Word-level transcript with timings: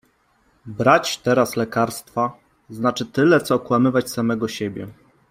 Brać 0.65 1.17
teraz 1.17 1.55
lekarstwa 1.55 2.33
znaczy 2.69 3.05
tyle, 3.05 3.39
co 3.41 3.55
okłamywać 3.55 4.09
samego 4.09 4.47
siebie. 4.47 4.87